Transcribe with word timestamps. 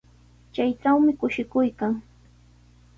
Chaytrawmi 0.53 1.11
kushikuy 1.19 1.69
kan. 1.79 1.93